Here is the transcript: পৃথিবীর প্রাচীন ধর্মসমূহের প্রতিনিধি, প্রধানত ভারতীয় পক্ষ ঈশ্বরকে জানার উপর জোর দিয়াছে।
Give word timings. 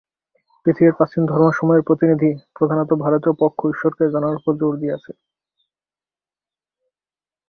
পৃথিবীর 0.65 0.97
প্রাচীন 0.97 1.23
ধর্মসমূহের 1.25 1.85
প্রতিনিধি, 1.87 2.31
প্রধানত 2.55 2.89
ভারতীয় 3.03 3.33
পক্ষ 3.39 3.59
ঈশ্বরকে 3.65 4.03
জানার 4.13 4.37
উপর 4.39 4.53
জোর 4.59 4.73
দিয়াছে। 4.77 5.11